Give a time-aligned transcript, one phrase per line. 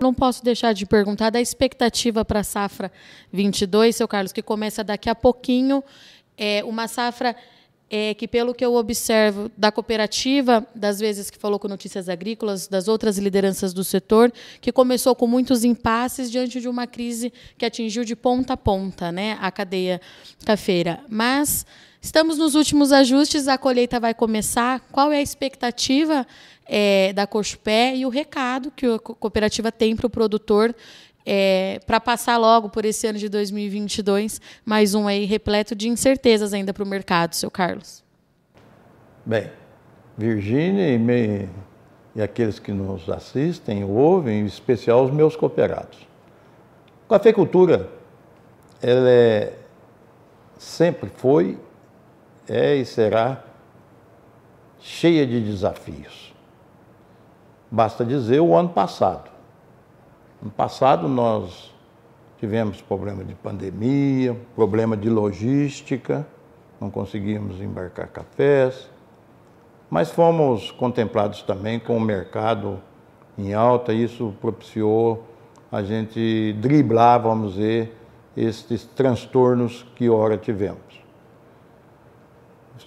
[0.00, 2.90] Não posso deixar de perguntar da expectativa para a safra
[3.30, 5.84] 22, seu Carlos, que começa daqui a pouquinho.
[6.38, 7.36] É uma safra
[7.92, 12.68] é que, pelo que eu observo da cooperativa, das vezes que falou com Notícias Agrícolas,
[12.68, 17.66] das outras lideranças do setor, que começou com muitos impasses diante de uma crise que
[17.66, 20.00] atingiu de ponta a ponta né, a cadeia
[20.46, 21.00] cafeira.
[21.08, 21.66] Mas
[22.00, 24.80] estamos nos últimos ajustes, a colheita vai começar.
[24.92, 26.26] Qual é a expectativa
[26.66, 30.74] é, da Cochupé e o recado que a cooperativa tem para o produtor
[31.24, 36.52] é, para passar logo por esse ano de 2022, mais um aí repleto de incertezas
[36.52, 38.02] ainda para o mercado, seu Carlos.
[39.24, 39.50] Bem,
[40.16, 41.48] Virgínia e, me,
[42.14, 45.98] e aqueles que nos assistem, ouvem, em especial os meus cooperados.
[47.06, 47.88] A cafeicultura,
[48.80, 49.52] ela é,
[50.58, 51.58] sempre foi,
[52.48, 53.42] é e será
[54.78, 56.34] cheia de desafios.
[57.70, 59.30] Basta dizer o ano passado.
[60.42, 61.72] No passado, nós
[62.38, 66.26] tivemos problema de pandemia, problema de logística,
[66.80, 68.88] não conseguimos embarcar cafés,
[69.90, 72.80] mas fomos contemplados também com o mercado
[73.36, 75.24] em alta, isso propiciou
[75.70, 77.96] a gente driblar, vamos dizer,
[78.36, 81.00] esses transtornos que ora tivemos.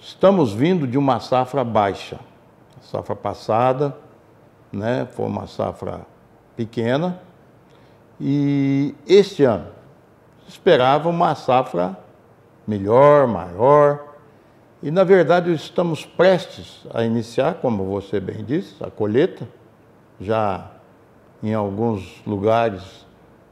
[0.00, 2.18] Estamos vindo de uma safra baixa.
[2.78, 3.96] A safra passada
[4.72, 6.06] né, foi uma safra
[6.56, 7.20] pequena,
[8.20, 9.66] e este ano
[10.46, 11.96] esperava uma safra
[12.66, 14.14] melhor, maior.
[14.82, 19.48] E na verdade estamos prestes a iniciar, como você bem disse, a colheita.
[20.20, 20.70] Já
[21.42, 23.06] em alguns lugares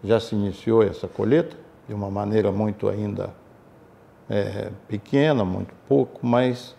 [0.05, 1.57] já se iniciou essa colheita,
[1.89, 3.31] de uma maneira muito ainda
[4.33, 6.75] é, pequena, muito pouco, mas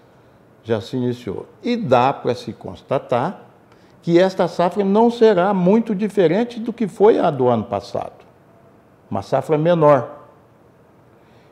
[0.64, 1.46] já se iniciou.
[1.62, 3.44] E dá para se constatar
[4.02, 8.26] que esta safra não será muito diferente do que foi a do ano passado.
[9.09, 10.24] Uma safra menor.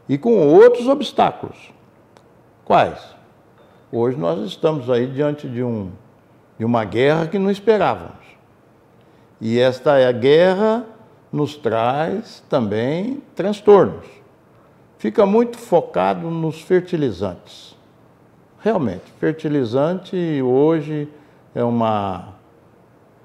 [0.10, 1.72] E com outros obstáculos.
[2.66, 3.00] Quais?
[3.92, 5.92] Hoje nós estamos aí diante de, um,
[6.58, 8.26] de uma guerra que não esperávamos.
[9.40, 10.84] E esta guerra
[11.32, 14.21] nos traz também transtornos.
[15.02, 17.76] Fica muito focado nos fertilizantes.
[18.60, 21.10] Realmente, fertilizante hoje
[21.56, 22.36] é uma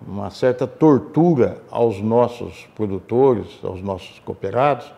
[0.00, 4.90] uma certa tortura aos nossos produtores, aos nossos cooperados,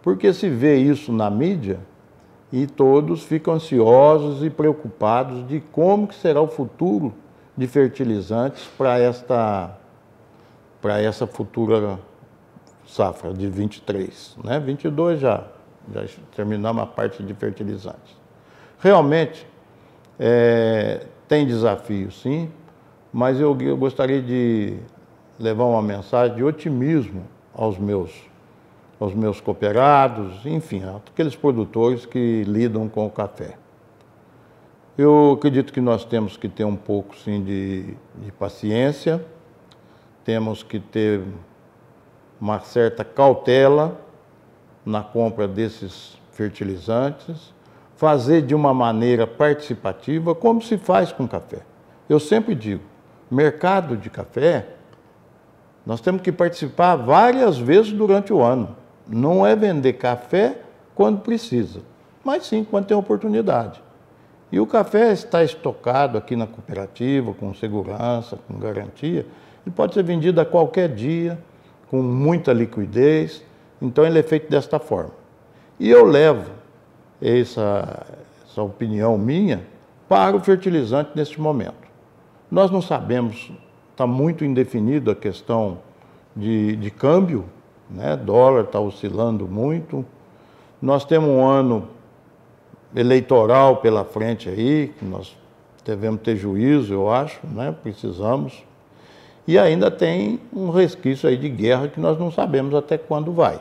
[0.00, 1.78] porque se vê isso na mídia
[2.50, 7.12] e todos ficam ansiosos e preocupados de como que será o futuro
[7.54, 9.76] de fertilizantes para esta
[10.80, 11.98] para essa futura
[12.86, 14.58] safra de 23, né?
[14.58, 15.44] 22 já
[15.92, 16.04] já
[16.34, 18.16] terminamos a parte de fertilizantes.
[18.78, 19.46] Realmente
[20.18, 22.50] é, tem desafio, sim,
[23.12, 24.78] mas eu, eu gostaria de
[25.38, 28.10] levar uma mensagem de otimismo aos meus,
[28.98, 33.56] aos meus cooperados, enfim, aqueles produtores que lidam com o café.
[34.96, 39.24] Eu acredito que nós temos que ter um pouco, sim, de, de paciência,
[40.24, 41.22] temos que ter
[42.40, 43.98] uma certa cautela
[44.84, 47.52] na compra desses fertilizantes,
[47.96, 51.60] fazer de uma maneira participativa, como se faz com café.
[52.08, 52.82] Eu sempre digo,
[53.30, 54.66] mercado de café,
[55.86, 58.76] nós temos que participar várias vezes durante o ano.
[59.06, 60.58] Não é vender café
[60.94, 61.80] quando precisa,
[62.24, 63.82] mas sim quando tem oportunidade.
[64.50, 69.26] E o café está estocado aqui na cooperativa, com segurança, com garantia.
[69.64, 71.38] Ele pode ser vendido a qualquer dia,
[71.90, 73.42] com muita liquidez.
[73.82, 75.10] Então ele é feito desta forma.
[75.78, 76.52] E eu levo
[77.20, 78.06] essa,
[78.46, 79.66] essa opinião minha
[80.08, 81.82] para o fertilizante neste momento.
[82.48, 83.50] Nós não sabemos,
[83.90, 85.78] está muito indefinido a questão
[86.36, 87.44] de, de câmbio,
[87.90, 88.16] né?
[88.16, 90.04] dólar está oscilando muito.
[90.80, 91.88] Nós temos um ano
[92.94, 95.36] eleitoral pela frente aí, que nós
[95.84, 97.74] devemos ter juízo, eu acho, né?
[97.82, 98.62] precisamos.
[99.44, 103.60] E ainda tem um resquício aí de guerra que nós não sabemos até quando vai.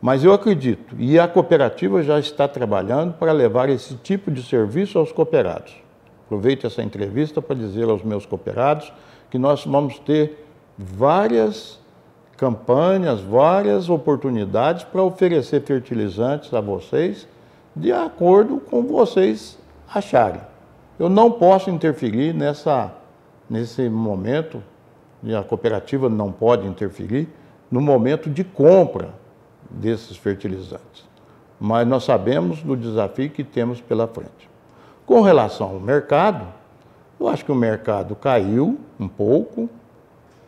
[0.00, 4.98] Mas eu acredito, e a cooperativa já está trabalhando para levar esse tipo de serviço
[4.98, 5.76] aos cooperados.
[6.24, 8.90] Aproveito essa entrevista para dizer aos meus cooperados
[9.30, 10.46] que nós vamos ter
[10.78, 11.78] várias
[12.34, 17.28] campanhas, várias oportunidades para oferecer fertilizantes a vocês
[17.76, 19.58] de acordo com vocês
[19.92, 20.40] acharem.
[20.98, 22.90] Eu não posso interferir nessa,
[23.48, 24.62] nesse momento,
[25.22, 27.28] e a cooperativa não pode interferir,
[27.70, 29.19] no momento de compra
[29.70, 31.08] desses fertilizantes.
[31.58, 34.48] Mas nós sabemos do desafio que temos pela frente.
[35.06, 36.46] Com relação ao mercado,
[37.18, 39.68] eu acho que o mercado caiu um pouco,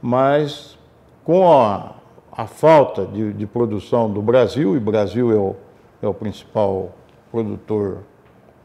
[0.01, 0.79] mas
[1.25, 1.93] com a,
[2.31, 5.57] a falta de, de, produção do Brasil, e o Brasil é o,
[6.01, 6.93] é o principal
[7.31, 7.99] produtor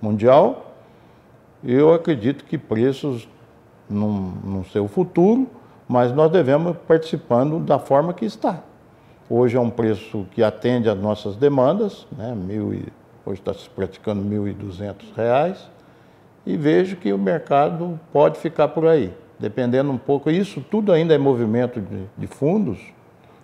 [0.01, 0.73] mundial,
[1.63, 3.27] eu acredito que preços
[3.89, 4.11] não,
[4.43, 5.47] não ser o futuro,
[5.87, 8.61] mas nós devemos participando da forma que está.
[9.29, 12.33] Hoje é um preço que atende às nossas demandas, né?
[12.33, 12.85] Mil e,
[13.25, 15.57] hoje está se praticando R$ 1.200,
[16.45, 20.31] e vejo que o mercado pode ficar por aí, dependendo um pouco.
[20.31, 22.79] Isso tudo ainda é movimento de, de fundos,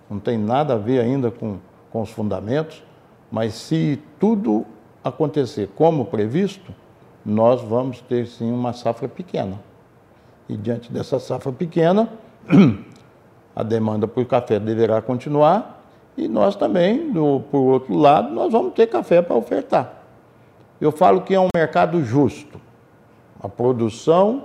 [0.10, 1.58] não tem nada a ver ainda com,
[1.92, 2.82] com os fundamentos,
[3.30, 4.66] mas se tudo
[5.04, 6.74] acontecer como previsto,
[7.26, 9.60] nós vamos ter sim uma safra pequena.
[10.48, 12.08] E diante dessa safra pequena,
[13.64, 15.82] a demanda por café deverá continuar
[16.16, 20.04] e nós também, do, por outro lado, nós vamos ter café para ofertar.
[20.80, 22.60] Eu falo que é um mercado justo.
[23.42, 24.44] A produção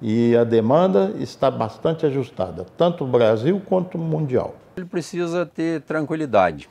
[0.00, 4.54] e a demanda está bastante ajustada, tanto o Brasil quanto o mundial.
[4.76, 6.68] Ele precisa ter tranquilidade.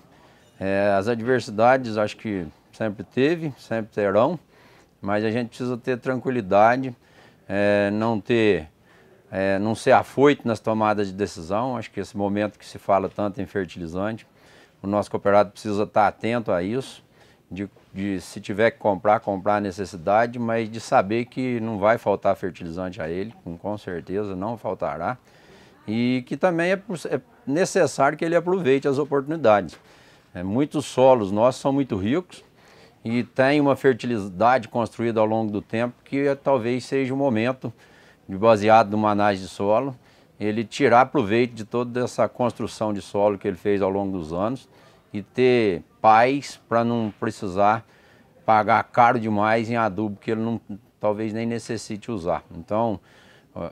[0.59, 4.39] É, as adversidades acho que sempre teve, sempre terão,
[5.01, 6.95] mas a gente precisa ter tranquilidade,
[7.47, 8.69] é, não ter
[9.35, 11.75] é, não ser afoito nas tomadas de decisão.
[11.75, 14.25] Acho que esse momento que se fala tanto em fertilizante,
[14.81, 17.03] o nosso cooperado precisa estar atento a isso,
[17.51, 21.97] de, de se tiver que comprar, comprar a necessidade, mas de saber que não vai
[21.97, 25.17] faltar fertilizante a ele, com, com certeza não faltará,
[25.85, 29.77] e que também é, é necessário que ele aproveite as oportunidades.
[30.33, 32.41] É, muitos solos nossos são muito ricos
[33.03, 37.73] e tem uma fertilidade construída ao longo do tempo que é, talvez seja o momento
[38.27, 39.95] baseado numa análise de solo,
[40.39, 44.33] ele tirar proveito de toda essa construção de solo que ele fez ao longo dos
[44.33, 44.67] anos
[45.13, 47.85] e ter paz para não precisar
[48.45, 50.59] pagar caro demais em adubo que ele não,
[50.99, 52.43] talvez nem necessite usar.
[52.55, 52.99] Então,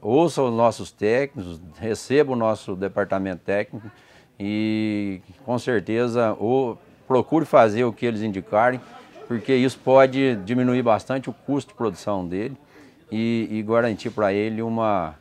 [0.02, 3.92] ouça os nossos técnicos, receba o nosso departamento técnico
[4.40, 6.78] e com certeza ou
[7.08, 8.80] procure fazer o que eles indicarem,
[9.28, 12.58] porque isso pode diminuir bastante o custo de produção dele
[13.14, 15.14] e, e garantir para ele uma,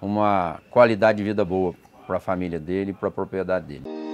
[0.00, 1.74] uma qualidade de vida boa
[2.06, 4.05] para a família dele e para a propriedade dele.